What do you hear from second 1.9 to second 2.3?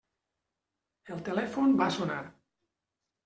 sonar.